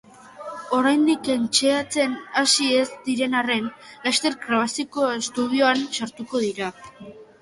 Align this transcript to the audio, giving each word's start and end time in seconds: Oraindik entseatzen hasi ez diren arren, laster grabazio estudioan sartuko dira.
Oraindik 0.77 1.27
entseatzen 1.33 2.15
hasi 2.41 2.69
ez 2.77 2.87
diren 3.09 3.37
arren, 3.41 3.69
laster 4.07 4.39
grabazio 4.47 5.11
estudioan 5.19 5.85
sartuko 5.99 6.43
dira. 6.47 6.73